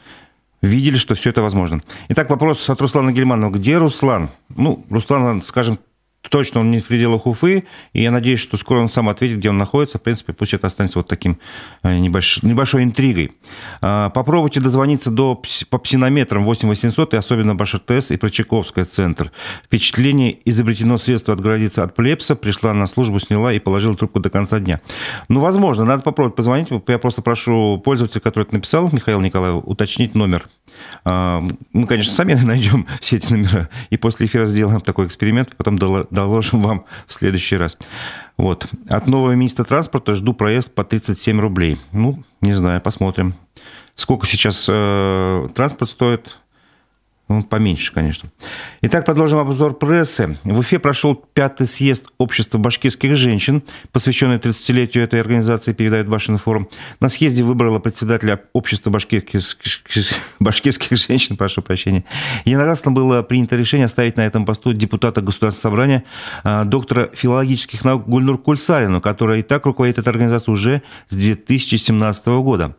видели, 0.62 0.96
что 0.98 1.14
все 1.16 1.32
это 1.32 1.42
возможно. 1.42 1.82
Итак, 2.08 2.30
вопрос 2.30 2.70
от 2.70 2.80
Руслана 2.80 3.12
Гельманова. 3.12 3.52
Где 3.52 3.78
Руслан? 3.78 4.30
Ну, 4.50 4.86
Руслан, 4.90 5.42
скажем 5.42 5.78
точно 6.28 6.60
он 6.60 6.72
не 6.72 6.80
в 6.80 6.88
пределах 6.88 7.26
Уфы, 7.26 7.66
и 7.94 8.02
я 8.02 8.12
надеюсь, 8.12 8.40
что 8.40 8.58
скоро 8.58 8.80
он 8.80 8.90
сам 8.90 9.10
ответит, 9.10 9.38
где 9.38 9.50
он 9.50 9.58
находится. 9.58 9.98
В 9.98 10.02
принципе, 10.02 10.34
пусть 10.34 10.54
это 10.54 10.68
останется 10.68 11.00
вот 11.00 11.08
таким 11.08 11.40
э, 11.84 11.98
небольш... 11.98 12.44
небольшой 12.44 12.84
интригой. 12.84 13.32
А, 13.82 14.10
попробуйте 14.10 14.60
дозвониться 14.60 15.12
до, 15.12 15.42
по 15.70 15.78
псинометрам 15.78 16.44
8800 16.44 17.14
и 17.14 17.18
особенно 17.18 17.56
БашРТС 17.56 18.12
и 18.12 18.18
Прочаковская 18.18 18.86
центр. 18.86 19.32
Впечатление 19.64 20.38
изобретено 20.46 20.98
средство 20.98 21.34
отгородиться 21.34 21.84
от 21.84 21.96
плепса, 21.96 22.36
пришла 22.36 22.74
на 22.74 22.88
службу, 22.88 23.20
сняла 23.20 23.54
и 23.54 23.60
положила 23.60 23.96
трубку 23.96 24.20
до 24.20 24.30
конца 24.30 24.60
дня. 24.60 24.82
Ну, 25.30 25.40
возможно, 25.40 25.86
надо 25.86 26.04
попробовать 26.04 26.36
позвонить. 26.36 26.68
Я 26.88 27.00
просто 27.00 27.22
прошу 27.22 27.82
пользователя, 27.84 28.20
который 28.22 28.44
это 28.44 28.56
написал, 28.56 28.90
Михаил 28.92 29.22
Николаев, 29.22 29.64
уточнить 29.66 30.16
номер 30.16 30.48
а, 31.04 31.44
мы, 31.74 31.88
конечно, 31.88 32.14
сами 32.14 32.34
найдем 32.44 32.88
все 33.00 33.18
эти 33.18 33.32
номера, 33.32 33.70
и 33.90 33.98
после 33.98 34.26
эфира 34.26 34.46
сделаем 34.46 34.82
такой 34.82 35.08
эксперимент, 35.08 35.56
потом 35.56 35.78
доложим 36.10 36.62
вам 36.62 36.86
в 37.08 37.14
следующий 37.14 37.58
раз. 37.58 37.78
Вот. 38.38 38.68
От 38.88 39.08
нового 39.08 39.34
министра 39.34 39.64
транспорта 39.64 40.16
жду 40.16 40.34
проезд 40.34 40.74
по 40.74 40.84
37 40.84 41.40
рублей. 41.40 41.78
Ну, 41.92 42.24
не 42.42 42.54
знаю, 42.54 42.82
посмотрим. 42.82 43.36
Сколько 43.96 44.26
сейчас 44.26 44.66
э, 44.70 45.48
транспорт 45.54 45.90
стоит? 45.90 46.40
Ну, 47.30 47.44
поменьше, 47.44 47.94
конечно. 47.94 48.32
Итак, 48.82 49.06
продолжим 49.06 49.38
обзор 49.38 49.76
прессы. 49.76 50.40
В 50.44 50.60
Уфе 50.60 50.80
прошел 50.80 51.14
пятый 51.14 51.68
съезд 51.68 52.08
общества 52.18 52.58
башкирских 52.58 53.16
женщин, 53.16 53.62
посвященный 53.92 54.38
30-летию 54.38 55.04
этой 55.04 55.22
организации, 55.22 55.74
передает 55.74 56.10
Башинформ. 56.10 56.68
На 57.00 57.08
съезде 57.08 57.44
выбрала 57.44 57.78
председателя 57.78 58.42
общества 58.54 58.90
башкирских, 58.90 59.42
башкирских 60.40 60.98
женщин, 60.98 61.38
прошу 61.38 61.62
прощения. 61.62 62.04
Единогласно 62.46 62.92
было 62.92 63.22
принято 63.22 63.56
решение 63.56 63.86
оставить 63.86 64.18
на 64.18 64.26
этом 64.26 64.44
посту 64.44 64.74
депутата 64.74 65.22
Государственного 65.22 65.62
собрания 65.62 66.04
а, 66.44 66.66
доктора 66.66 67.12
филологических 67.14 67.86
наук 67.86 68.08
Гульнур 68.08 68.40
Кульсарину, 68.40 69.02
которая 69.02 69.40
и 69.40 69.44
так 69.44 69.68
руководит 69.68 70.00
этой 70.00 70.10
организацией 70.10 70.54
уже 70.54 70.82
с 71.08 71.16
2017 71.16 72.26
года. 72.26 72.76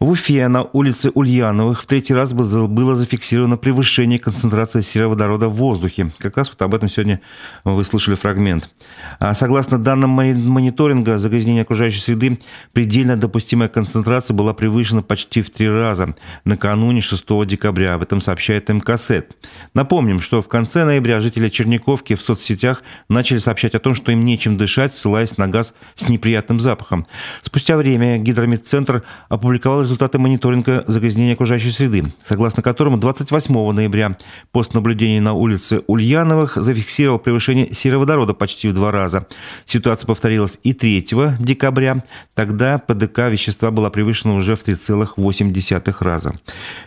В 0.00 0.12
Уфе 0.12 0.48
на 0.48 0.62
улице 0.62 1.10
Ульяновых 1.12 1.82
в 1.82 1.86
третий 1.86 2.14
раз 2.14 2.32
было 2.32 2.94
зафиксировано 2.94 3.58
превышение 3.58 4.18
концентрации 4.18 4.80
сероводорода 4.80 5.48
в 5.48 5.56
воздухе. 5.56 6.10
Как 6.16 6.38
раз 6.38 6.48
вот 6.48 6.62
об 6.62 6.74
этом 6.74 6.88
сегодня 6.88 7.20
вы 7.64 7.84
слышали 7.84 8.14
фрагмент. 8.14 8.70
А 9.18 9.34
согласно 9.34 9.78
данным 9.78 10.08
мониторинга 10.08 11.18
загрязнения 11.18 11.60
окружающей 11.64 12.00
среды, 12.00 12.38
предельно 12.72 13.18
допустимая 13.18 13.68
концентрация 13.68 14.34
была 14.34 14.54
превышена 14.54 15.02
почти 15.02 15.42
в 15.42 15.50
три 15.50 15.68
раза 15.68 16.14
накануне 16.46 17.02
6 17.02 17.46
декабря. 17.46 17.92
Об 17.92 18.00
этом 18.00 18.22
сообщает 18.22 18.70
МКСЭД. 18.70 19.36
Напомним, 19.74 20.22
что 20.22 20.40
в 20.40 20.48
конце 20.48 20.86
ноября 20.86 21.20
жители 21.20 21.50
Черниковки 21.50 22.14
в 22.14 22.22
соцсетях 22.22 22.84
начали 23.10 23.36
сообщать 23.36 23.74
о 23.74 23.78
том, 23.78 23.94
что 23.94 24.12
им 24.12 24.24
нечем 24.24 24.56
дышать, 24.56 24.94
ссылаясь 24.94 25.36
на 25.36 25.46
газ 25.46 25.74
с 25.94 26.08
неприятным 26.08 26.58
запахом. 26.58 27.06
Спустя 27.42 27.76
время 27.76 28.16
Гидромедцентр 28.16 29.02
опубликовал 29.28 29.89
результаты 29.90 30.20
мониторинга 30.20 30.84
загрязнения 30.86 31.34
окружающей 31.34 31.72
среды, 31.72 32.04
согласно 32.24 32.62
которому 32.62 32.96
28 32.96 33.72
ноября 33.72 34.16
пост 34.52 34.72
наблюдения 34.72 35.20
на 35.20 35.32
улице 35.32 35.82
Ульяновых 35.88 36.54
зафиксировал 36.54 37.18
превышение 37.18 37.74
сероводорода 37.74 38.32
почти 38.32 38.68
в 38.68 38.72
два 38.72 38.92
раза. 38.92 39.26
Ситуация 39.66 40.06
повторилась 40.06 40.60
и 40.62 40.74
3 40.74 41.06
декабря. 41.40 42.04
Тогда 42.34 42.78
ПДК 42.78 43.30
вещества 43.30 43.72
была 43.72 43.90
превышена 43.90 44.36
уже 44.36 44.54
в 44.54 44.64
3,8 44.64 45.96
раза. 46.04 46.34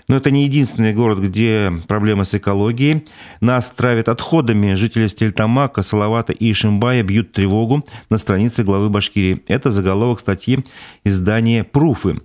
Но 0.07 0.15
это 0.15 0.31
не 0.31 0.45
единственный 0.45 0.93
город, 0.93 1.19
где 1.19 1.73
проблемы 1.89 2.23
с 2.23 2.33
экологией. 2.33 3.05
Нас 3.41 3.69
травят 3.69 4.07
отходами. 4.07 4.75
Жители 4.75 5.07
Стельтамака, 5.07 5.81
Салавата 5.81 6.31
и 6.31 6.49
Ишимбая 6.49 7.03
бьют 7.03 7.33
тревогу 7.33 7.83
на 8.09 8.17
странице 8.17 8.63
главы 8.63 8.89
Башкирии. 8.89 9.43
Это 9.47 9.71
заголовок 9.71 10.21
статьи 10.21 10.63
издания 11.03 11.65
«Пруфы». 11.65 12.21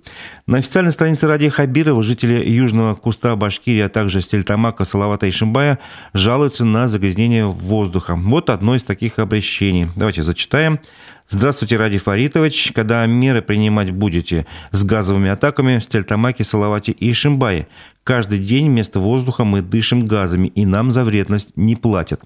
На 0.47 0.61
официальной 0.69 0.91
странице 0.91 1.25
Радия 1.25 1.49
Хабирова 1.49 2.03
жители 2.03 2.47
Южного 2.47 2.93
Куста 2.93 3.35
Башкирии, 3.35 3.81
а 3.81 3.89
также 3.89 4.21
Стельтамака, 4.21 4.83
Салавата 4.83 5.25
и 5.25 5.31
Шимбая 5.31 5.79
жалуются 6.13 6.63
на 6.63 6.87
загрязнение 6.87 7.47
воздуха. 7.47 8.13
Вот 8.15 8.51
одно 8.51 8.75
из 8.75 8.83
таких 8.83 9.17
обращений. 9.17 9.87
Давайте 9.95 10.21
зачитаем. 10.21 10.79
Здравствуйте, 11.27 11.77
Ради 11.77 11.97
Фаритович. 11.97 12.71
Когда 12.75 13.03
меры 13.07 13.41
принимать 13.41 13.89
будете 13.89 14.45
с 14.69 14.83
газовыми 14.83 15.31
атаками 15.31 15.79
в 15.79 15.83
Стельтамаке, 15.83 16.43
Салавате 16.43 16.91
и 16.91 17.13
Шимбае? 17.13 17.67
Каждый 18.03 18.37
день 18.37 18.69
вместо 18.69 18.99
воздуха 18.99 19.45
мы 19.45 19.61
дышим 19.61 20.05
газами, 20.05 20.49
и 20.49 20.67
нам 20.67 20.91
за 20.91 21.03
вредность 21.03 21.49
не 21.55 21.75
платят. 21.75 22.21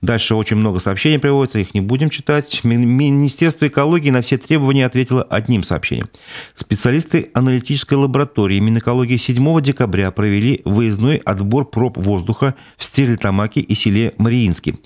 Дальше 0.00 0.36
очень 0.36 0.56
много 0.56 0.78
сообщений 0.78 1.18
приводится, 1.18 1.58
их 1.58 1.74
не 1.74 1.80
будем 1.80 2.08
читать. 2.08 2.62
Министерство 2.62 3.66
экологии 3.66 4.10
на 4.10 4.22
все 4.22 4.36
требования 4.36 4.86
ответило 4.86 5.24
одним 5.24 5.64
сообщением. 5.64 6.08
Специалисты 6.54 7.30
аналитической 7.34 7.94
лаборатории 7.94 8.60
Минэкологии 8.60 9.16
7 9.16 9.60
декабря 9.60 10.12
провели 10.12 10.62
выездной 10.64 11.16
отбор 11.16 11.64
проб 11.64 11.98
воздуха 11.98 12.54
в 12.76 12.84
Стерлитамаке 12.84 13.60
и 13.60 13.74
селе 13.74 14.14
Мариинский. 14.18 14.76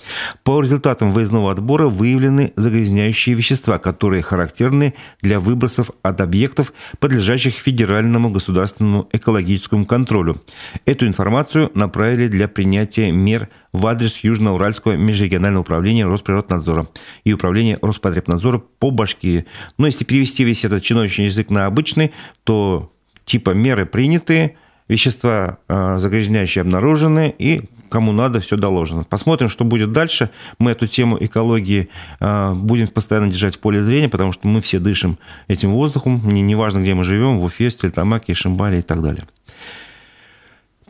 По 0.45 0.62
результатам 0.62 1.12
выездного 1.12 1.52
отбора 1.52 1.88
выявлены 1.88 2.52
загрязняющие 2.57 3.35
вещества, 3.35 3.78
которые 3.78 4.23
характерны 4.23 4.95
для 5.21 5.40
выбросов 5.40 5.90
от 6.02 6.23
объектов, 6.23 6.73
подлежащих 7.00 7.57
федеральному 7.57 8.31
государственному 8.31 9.09
экологическому 9.12 9.85
контролю. 9.85 10.40
Эту 10.87 11.07
информацию 11.07 11.71
направили 11.75 12.28
для 12.28 12.49
принятия 12.49 13.11
мер 13.11 13.50
в 13.73 13.87
адрес 13.87 14.19
Южноуральского 14.19 14.97
межрегионального 14.97 15.62
управления 15.62 16.07
Росприроднадзора 16.07 16.88
и 17.25 17.33
управления 17.33 17.79
Роспотребнадзора 17.81 18.59
по 18.79 18.91
Башкирии. 18.91 19.47
Но 19.79 19.87
если 19.87 20.05
перевести 20.05 20.45
весь 20.45 20.64
этот 20.64 20.83
чиновничий 20.83 21.25
язык 21.25 21.50
на 21.50 21.67
обычный, 21.67 22.12
то 22.45 22.93
типа 23.25 23.50
меры 23.50 23.87
приняты, 23.87 24.57
вещества 24.88 25.59
э, 25.69 25.99
загрязняющие 25.99 26.61
обнаружены 26.61 27.35
и 27.38 27.62
кому 27.88 28.12
надо, 28.12 28.41
все 28.41 28.57
доложено. 28.57 29.05
Посмотрим, 29.05 29.49
что 29.49 29.64
будет 29.64 29.93
дальше. 29.93 30.31
Мы 30.59 30.71
эту 30.71 30.87
тему 30.87 31.19
экологии 31.21 31.88
э, 32.21 32.55
будем 32.55 32.88
постоянно 32.88 33.31
держать 33.31 33.57
в 33.57 33.61
поле 33.61 33.83
зрения, 33.83 34.09
потому 34.09 34.33
что 34.33 34.49
мы 34.49 34.61
все 34.61 34.79
дышим 34.79 35.19
этим 35.47 35.73
воздухом, 35.73 36.26
неважно, 36.26 36.81
где 36.81 36.95
мы 36.95 37.05
живем, 37.05 37.38
в 37.38 37.45
Уфе, 37.45 37.71
Стельтамаке, 37.71 38.35
Шимбале 38.35 38.81
и 38.81 38.83
так 38.83 39.02
далее. 39.02 39.25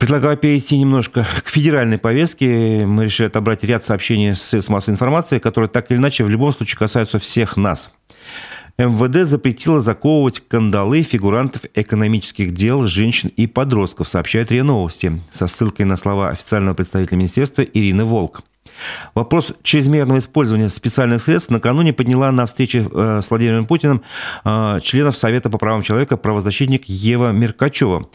Предлагаю 0.02 0.36
перейти 0.36 0.76
немножко 0.78 1.24
к 1.44 1.48
федеральной 1.48 1.96
повестке. 1.96 2.84
Мы 2.84 3.04
решили 3.04 3.28
отобрать 3.28 3.62
ряд 3.62 3.84
сообщений 3.84 4.34
с 4.34 4.42
средств 4.42 4.68
массовой 4.68 4.94
информации, 4.94 5.38
которые 5.38 5.68
так 5.68 5.92
или 5.92 5.98
иначе 5.98 6.24
в 6.24 6.28
любом 6.28 6.52
случае 6.52 6.76
касаются 6.76 7.20
всех 7.20 7.56
нас. 7.56 7.92
МВД 8.78 9.24
запретило 9.24 9.80
заковывать 9.80 10.42
кандалы 10.48 11.02
фигурантов 11.02 11.66
экономических 11.74 12.52
дел, 12.52 12.88
женщин 12.88 13.30
и 13.36 13.46
подростков, 13.46 14.08
сообщают 14.08 14.50
РИА 14.50 14.64
Новости, 14.64 15.20
со 15.32 15.46
ссылкой 15.46 15.86
на 15.86 15.94
слова 15.94 16.30
официального 16.30 16.74
представителя 16.74 17.18
министерства 17.18 17.62
Ирины 17.62 18.04
Волк. 18.04 18.42
Вопрос 19.14 19.52
чрезмерного 19.62 20.18
использования 20.18 20.68
специальных 20.68 21.20
средств 21.22 21.50
накануне 21.50 21.92
подняла 21.92 22.30
на 22.32 22.46
встрече 22.46 22.86
э, 22.90 23.20
с 23.22 23.30
Владимиром 23.30 23.66
Путиным 23.66 24.02
э, 24.44 24.78
членов 24.82 25.16
Совета 25.16 25.50
по 25.50 25.58
правам 25.58 25.82
человека 25.82 26.16
правозащитник 26.16 26.84
Ева 26.86 27.32
Меркачева. 27.32 28.08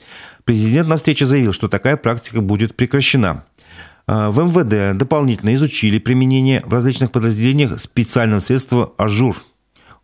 Президент 0.45 0.87
на 0.87 0.97
встрече 0.97 1.25
заявил, 1.25 1.53
что 1.53 1.67
такая 1.67 1.97
практика 1.97 2.41
будет 2.41 2.75
прекращена. 2.75 3.43
А, 4.07 4.31
в 4.31 4.39
МВД 4.39 4.97
дополнительно 4.97 5.53
изучили 5.55 5.99
применение 5.99 6.63
в 6.65 6.71
различных 6.71 7.11
подразделениях 7.11 7.79
специального 7.79 8.39
средства 8.39 8.93
«Ажур». 8.97 9.43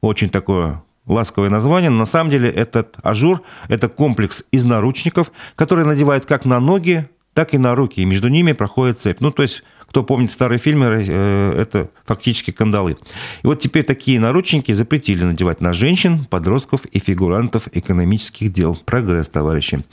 Очень 0.01 0.29
такое 0.29 0.83
ласковое 1.05 1.49
название. 1.49 1.89
На 1.89 2.05
самом 2.05 2.29
деле 2.29 2.49
этот 2.49 2.97
ажур– 3.03 3.41
это 3.69 3.87
комплекс 3.87 4.43
из 4.51 4.65
наручников, 4.65 5.31
которые 5.55 5.85
надевают 5.85 6.25
как 6.25 6.43
на 6.45 6.59
ноги, 6.59 7.07
так 7.33 7.53
и 7.53 7.57
на 7.57 7.75
руки, 7.75 8.01
и 8.01 8.05
между 8.05 8.27
ними 8.27 8.51
проходит 8.51 8.99
цепь. 8.99 9.19
Ну, 9.21 9.31
то 9.31 9.43
есть 9.43 9.63
кто 9.93 10.03
помнит 10.03 10.31
старые 10.31 10.57
фильмы, 10.57 11.05
э, 11.07 11.61
это 11.61 11.89
фактически 12.05 12.49
кандалы. 12.49 12.97
И 13.43 13.47
вот 13.47 13.59
теперь 13.59 13.85
такие 13.85 14.19
наручники 14.19 14.71
запретили 14.71 15.23
надевать 15.23 15.61
на 15.61 15.71
женщин, 15.71 16.25
подростков 16.25 16.85
и 16.85 16.97
фигурантов 16.97 17.67
экономических 17.71 18.51
дел. 18.51 18.75
Прогресс, 18.85 19.29
товарищи. 19.29 19.83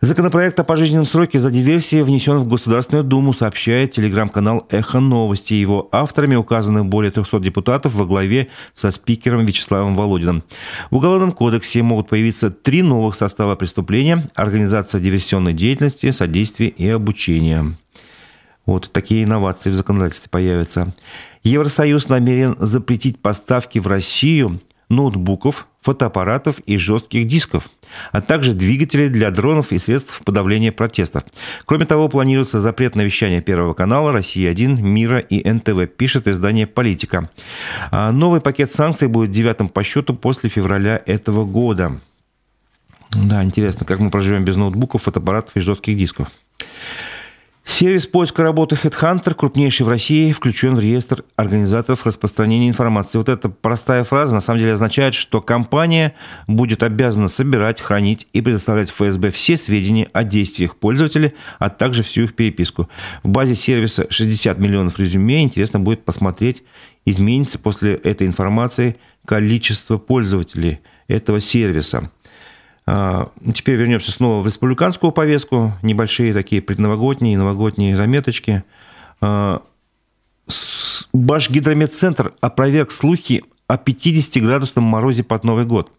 Законопроект 0.00 0.60
о 0.60 0.64
пожизненном 0.64 1.06
сроке 1.06 1.40
за 1.40 1.50
диверсии 1.50 2.02
внесен 2.02 2.36
в 2.36 2.46
Государственную 2.46 3.02
Думу, 3.02 3.34
сообщает 3.34 3.90
телеграм-канал 3.90 4.64
«Эхо 4.70 5.00
новости». 5.00 5.54
Его 5.54 5.88
авторами 5.90 6.36
указаны 6.36 6.84
более 6.84 7.10
300 7.10 7.40
депутатов 7.40 7.94
во 7.94 8.06
главе 8.06 8.46
со 8.72 8.92
спикером 8.92 9.44
Вячеславом 9.44 9.96
Володиным. 9.96 10.44
В 10.92 10.96
Уголовном 10.98 11.32
кодексе 11.32 11.82
могут 11.82 12.10
появиться 12.10 12.50
три 12.50 12.82
новых 12.82 13.16
состава 13.16 13.56
преступления– 13.56 14.30
организация 14.36 15.00
диверсионной 15.00 15.52
деятельности, 15.52 16.12
содействие 16.12 16.70
и 16.70 16.88
обучение. 16.88 17.74
Вот 18.66 18.92
такие 18.92 19.24
инновации 19.24 19.70
в 19.70 19.74
законодательстве 19.74 20.30
появятся. 20.30 20.94
Евросоюз 21.42 22.08
намерен 22.08 22.54
запретить 22.60 23.18
поставки 23.18 23.80
в 23.80 23.88
Россию 23.88 24.60
ноутбуков, 24.88 25.66
фотоаппаратов 25.80 26.60
и 26.60 26.76
жестких 26.76 27.26
дисков, 27.26 27.68
а 28.12 28.20
также 28.20 28.52
двигателей 28.52 29.08
для 29.08 29.30
дронов 29.30 29.72
и 29.72 29.78
средств 29.78 30.22
подавления 30.24 30.72
протестов. 30.72 31.24
Кроме 31.64 31.86
того, 31.86 32.08
планируется 32.08 32.60
запрет 32.60 32.94
на 32.94 33.02
вещание 33.02 33.40
Первого 33.40 33.74
канала, 33.74 34.12
России-1, 34.12 34.80
Мира 34.80 35.18
и 35.18 35.48
НТВ, 35.48 35.88
пишет 35.96 36.26
издание 36.26 36.66
«Политика». 36.66 37.30
А 37.90 38.12
новый 38.12 38.40
пакет 38.40 38.72
санкций 38.72 39.08
будет 39.08 39.30
девятым 39.30 39.68
по 39.68 39.82
счету 39.82 40.14
после 40.14 40.50
февраля 40.50 41.02
этого 41.06 41.44
года. 41.44 42.00
Да, 43.10 43.42
интересно, 43.42 43.86
как 43.86 44.00
мы 44.00 44.10
проживем 44.10 44.44
без 44.44 44.56
ноутбуков, 44.56 45.02
фотоаппаратов 45.02 45.56
и 45.56 45.60
жестких 45.60 45.96
дисков. 45.96 46.28
Сервис 47.68 48.06
поиска 48.06 48.42
работы 48.42 48.76
HeadHunter, 48.82 49.34
крупнейший 49.34 49.84
в 49.84 49.90
России, 49.90 50.32
включен 50.32 50.74
в 50.74 50.80
реестр 50.80 51.22
организаторов 51.36 52.06
распространения 52.06 52.66
информации. 52.66 53.18
Вот 53.18 53.28
эта 53.28 53.50
простая 53.50 54.04
фраза 54.04 54.34
на 54.34 54.40
самом 54.40 54.60
деле 54.60 54.72
означает, 54.72 55.14
что 55.14 55.42
компания 55.42 56.14
будет 56.46 56.82
обязана 56.82 57.28
собирать, 57.28 57.82
хранить 57.82 58.26
и 58.32 58.40
предоставлять 58.40 58.90
ФСБ 58.90 59.30
все 59.30 59.58
сведения 59.58 60.08
о 60.14 60.24
действиях 60.24 60.76
пользователя, 60.76 61.34
а 61.58 61.68
также 61.68 62.02
всю 62.02 62.22
их 62.22 62.34
переписку. 62.34 62.88
В 63.22 63.28
базе 63.28 63.54
сервиса 63.54 64.06
60 64.08 64.58
миллионов 64.58 64.98
резюме. 64.98 65.42
Интересно 65.42 65.78
будет 65.78 66.06
посмотреть, 66.06 66.64
изменится 67.04 67.58
после 67.58 67.96
этой 67.96 68.26
информации 68.26 68.96
количество 69.26 69.98
пользователей 69.98 70.80
этого 71.06 71.38
сервиса. 71.38 72.10
А, 72.90 73.26
теперь 73.54 73.76
вернемся 73.76 74.10
снова 74.12 74.40
в 74.40 74.46
республиканскую 74.46 75.12
повестку. 75.12 75.74
Небольшие 75.82 76.32
такие 76.32 76.62
предновогодние 76.62 77.36
новогодние 77.36 77.94
заметочки. 77.94 78.64
А, 79.20 79.60
Башгидрометцентр 81.12 82.32
опроверг 82.40 82.90
слухи 82.90 83.44
о 83.66 83.76
50-градусном 83.76 84.84
морозе 84.84 85.22
под 85.22 85.44
Новый 85.44 85.66
год. 85.66 85.92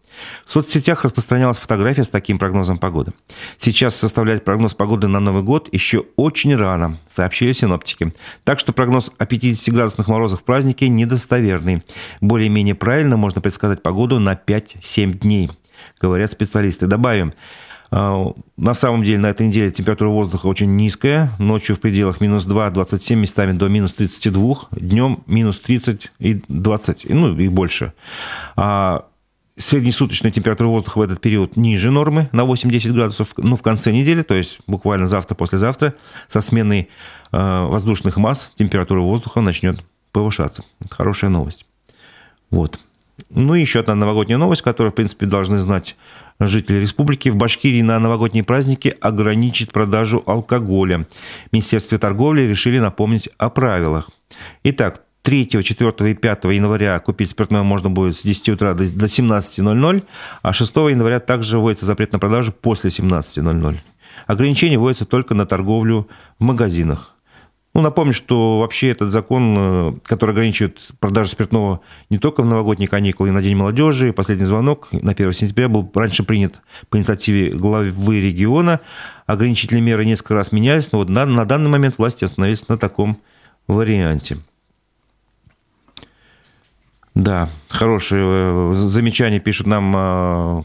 В 0.44 0.50
соцсетях 0.50 1.04
распространялась 1.04 1.58
фотография 1.58 2.02
с 2.02 2.08
таким 2.08 2.40
прогнозом 2.40 2.78
погоды. 2.78 3.12
Сейчас 3.58 3.94
составлять 3.94 4.42
прогноз 4.44 4.74
погоды 4.74 5.06
на 5.06 5.20
Новый 5.20 5.44
год 5.44 5.68
еще 5.70 6.06
очень 6.16 6.56
рано, 6.56 6.96
сообщили 7.08 7.52
синоптики. 7.52 8.12
Так 8.42 8.58
что 8.58 8.72
прогноз 8.72 9.12
о 9.16 9.26
50-градусных 9.26 10.08
морозах 10.08 10.40
в 10.40 10.42
празднике 10.42 10.88
недостоверный. 10.88 11.84
Более-менее 12.20 12.74
правильно 12.74 13.16
можно 13.16 13.40
предсказать 13.40 13.80
погоду 13.80 14.18
на 14.18 14.34
5-7 14.34 15.18
дней 15.18 15.50
говорят 16.00 16.32
специалисты. 16.32 16.86
Добавим, 16.86 17.34
а, 17.90 18.32
на 18.56 18.74
самом 18.74 19.02
деле 19.02 19.18
на 19.18 19.28
этой 19.28 19.46
неделе 19.46 19.70
температура 19.70 20.08
воздуха 20.08 20.46
очень 20.46 20.76
низкая. 20.76 21.30
Ночью 21.38 21.76
в 21.76 21.80
пределах 21.80 22.20
минус 22.20 22.44
2, 22.44 22.70
27, 22.70 23.18
местами 23.18 23.52
до 23.52 23.68
минус 23.68 23.94
32. 23.94 24.68
Днем 24.72 25.22
минус 25.26 25.60
30 25.60 26.10
и 26.18 26.42
20, 26.48 27.06
ну 27.08 27.36
и 27.36 27.48
больше. 27.48 27.92
А 28.56 29.06
среднесуточная 29.56 30.30
температура 30.30 30.68
воздуха 30.68 30.98
в 30.98 31.02
этот 31.02 31.20
период 31.20 31.56
ниже 31.56 31.90
нормы 31.90 32.28
на 32.32 32.42
8-10 32.42 32.92
градусов. 32.92 33.34
Ну, 33.36 33.56
в 33.56 33.62
конце 33.62 33.92
недели, 33.92 34.22
то 34.22 34.34
есть 34.34 34.60
буквально 34.66 35.08
завтра-послезавтра, 35.08 35.94
со 36.28 36.40
сменой 36.40 36.88
э, 37.32 37.64
воздушных 37.66 38.16
масс 38.16 38.52
температура 38.54 39.00
воздуха 39.00 39.40
начнет 39.40 39.84
повышаться. 40.12 40.64
Это 40.80 40.94
хорошая 40.94 41.30
новость. 41.30 41.66
Вот. 42.50 42.80
Ну 43.28 43.54
и 43.54 43.60
еще 43.60 43.80
одна 43.80 43.94
новогодняя 43.94 44.38
новость, 44.38 44.62
которую, 44.62 44.92
в 44.92 44.94
принципе, 44.94 45.26
должны 45.26 45.58
знать 45.58 45.96
жители 46.38 46.78
республики. 46.78 47.28
В 47.28 47.36
Башкирии 47.36 47.82
на 47.82 47.98
новогодние 47.98 48.44
праздники 48.44 48.94
ограничить 49.00 49.72
продажу 49.72 50.22
алкоголя. 50.26 51.06
Министерство 51.52 51.98
торговли 51.98 52.42
решили 52.42 52.78
напомнить 52.78 53.28
о 53.38 53.50
правилах. 53.50 54.10
Итак, 54.64 55.02
3, 55.22 55.48
4 55.62 56.10
и 56.10 56.14
5 56.14 56.44
января 56.44 56.98
купить 56.98 57.30
спиртное 57.30 57.62
можно 57.62 57.90
будет 57.90 58.16
с 58.16 58.22
10 58.22 58.48
утра 58.50 58.74
до 58.74 58.84
17.00, 58.84 60.04
а 60.42 60.52
6 60.52 60.76
января 60.76 61.20
также 61.20 61.58
вводится 61.58 61.86
запрет 61.86 62.12
на 62.12 62.18
продажу 62.18 62.52
после 62.52 62.90
17.00. 62.90 63.78
Ограничения 64.26 64.78
вводятся 64.78 65.04
только 65.04 65.34
на 65.34 65.46
торговлю 65.46 66.08
в 66.38 66.44
магазинах. 66.44 67.16
Ну, 67.72 67.82
напомню, 67.82 68.12
что 68.12 68.58
вообще 68.58 68.88
этот 68.88 69.10
закон, 69.10 69.54
э, 69.56 69.92
который 70.04 70.32
ограничивает 70.32 70.90
продажу 70.98 71.30
спиртного 71.30 71.80
не 72.08 72.18
только 72.18 72.42
в 72.42 72.46
новогодние 72.46 72.88
каникулы 72.88 73.28
и 73.28 73.32
на 73.32 73.42
День 73.42 73.56
молодежи, 73.56 74.12
последний 74.12 74.44
звонок 74.44 74.88
на 74.90 75.12
1 75.12 75.32
сентября 75.32 75.68
был 75.68 75.88
раньше 75.94 76.24
принят 76.24 76.62
по 76.88 76.96
инициативе 76.96 77.52
главы 77.52 78.20
региона. 78.20 78.80
Ограничительные 79.26 79.82
меры 79.82 80.04
несколько 80.04 80.34
раз 80.34 80.50
менялись, 80.50 80.90
но 80.90 80.98
вот 80.98 81.08
на, 81.08 81.26
на 81.26 81.44
данный 81.44 81.70
момент 81.70 81.98
власти 81.98 82.24
остановились 82.24 82.68
на 82.68 82.76
таком 82.76 83.18
варианте. 83.68 84.38
Да, 87.14 87.48
хорошие 87.68 88.24
э, 88.24 88.74
замечания 88.74 89.38
пишут 89.38 89.68
нам 89.68 89.94
э, 89.96 90.62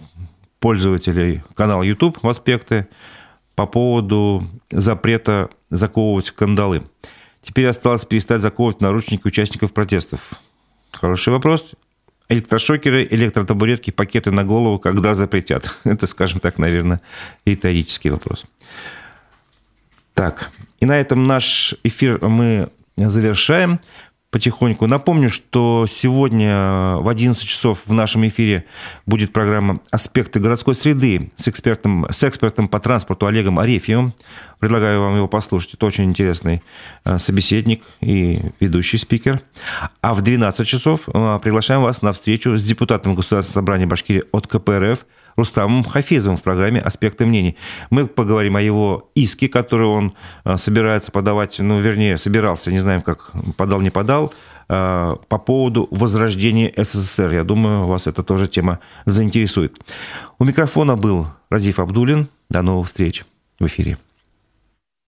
пользователи 0.60 1.44
канала 1.54 1.84
YouTube 1.84 2.18
в 2.24 2.28
аспекты 2.28 2.88
по 3.56 3.66
поводу 3.66 4.48
запрета 4.70 5.50
заковывать 5.70 6.32
кандалы. 6.32 6.84
Теперь 7.42 7.68
осталось 7.68 8.06
перестать 8.06 8.42
заковывать 8.42 8.82
наручники 8.82 9.26
участников 9.26 9.74
протестов. 9.74 10.34
Хороший 10.92 11.32
вопрос. 11.32 11.72
Электрошокеры, 12.28 13.08
электротабуретки, 13.10 13.92
пакеты 13.92 14.32
на 14.32 14.44
голову, 14.44 14.80
когда 14.80 15.14
запретят? 15.14 15.78
Это, 15.84 16.08
скажем 16.08 16.40
так, 16.40 16.58
наверное, 16.58 17.02
риторический 17.46 18.10
вопрос. 18.10 18.46
Так, 20.16 20.52
и 20.80 20.86
на 20.86 20.98
этом 21.00 21.28
наш 21.28 21.76
эфир 21.84 22.26
мы 22.26 22.70
завершаем 22.98 23.80
потихоньку. 24.36 24.86
Напомню, 24.86 25.30
что 25.30 25.88
сегодня 25.90 26.98
в 26.98 27.08
11 27.08 27.42
часов 27.42 27.80
в 27.86 27.94
нашем 27.94 28.28
эфире 28.28 28.66
будет 29.06 29.32
программа 29.32 29.80
«Аспекты 29.92 30.42
городской 30.42 30.76
среды» 30.76 31.32
с 31.38 31.48
экспертом, 31.48 32.06
с 32.10 32.22
экспертом 32.22 32.68
по 32.68 32.82
транспорту 32.82 33.28
Олегом 33.28 33.60
Арефьевым. 33.60 34.14
Предлагаю 34.60 35.00
вам 35.00 35.16
его 35.16 35.30
послушать. 35.30 35.76
Это 35.76 35.86
очень 35.86 36.04
интересный 36.04 36.62
э, 37.06 37.18
собеседник 37.18 37.86
и 38.02 38.42
ведущий 38.60 38.98
спикер. 38.98 39.40
А 40.02 40.14
в 40.14 40.22
12 40.22 40.68
часов 40.68 41.08
э, 41.08 41.40
приглашаем 41.42 41.84
вас 41.84 42.02
на 42.02 42.12
встречу 42.12 42.58
с 42.58 42.64
депутатом 42.64 43.16
Государственного 43.16 43.62
собрания 43.62 43.86
Башкирии 43.86 44.24
от 44.34 44.48
КПРФ 44.48 45.06
Рустамом 45.36 45.84
Хафизовым 45.84 46.38
в 46.38 46.44
программе 46.44 46.80
«Аспекты 46.80 47.26
мнений». 47.26 47.58
Мы 47.90 48.08
поговорим 48.08 48.56
о 48.56 48.62
его 48.62 49.10
иске, 49.16 49.48
который 49.48 49.88
он 49.88 50.14
э, 50.46 50.58
собирается 50.58 51.12
подавать, 51.12 51.60
ну, 51.60 51.80
вернее, 51.80 52.18
собирался, 52.18 52.72
не 52.72 52.80
знаем, 52.80 53.02
как 53.02 53.32
подал, 53.58 53.82
не 53.82 53.90
подал, 53.90 54.34
э, 54.70 55.16
по 55.28 55.38
поводу 55.38 55.88
возрождения 55.92 56.72
СССР. 56.76 57.34
Я 57.34 57.44
думаю, 57.44 57.86
вас 57.86 58.08
эта 58.08 58.24
тоже 58.24 58.48
тема 58.48 58.80
заинтересует. 59.06 59.78
У 60.40 60.46
микрофона 60.46 60.96
был 60.96 61.28
Разиф 61.50 61.80
Абдулин. 61.80 62.28
До 62.50 62.62
новых 62.62 62.88
встреч 62.88 63.26
в 63.60 63.66
эфире. 63.66 63.98